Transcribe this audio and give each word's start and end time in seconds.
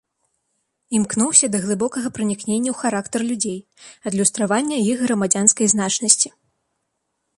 Імкнуўся 0.99 1.49
да 1.55 1.59
глыбокага 1.65 2.07
пранікнення 2.15 2.69
ў 2.73 2.79
характар 2.81 3.21
людзей, 3.29 3.59
адлюстравання 4.11 4.77
іх 4.91 4.97
грамадзянскай 5.07 5.67
значнасці. 5.75 6.29